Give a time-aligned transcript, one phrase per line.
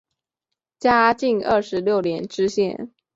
[0.79, 2.91] 嘉靖二十六年知县。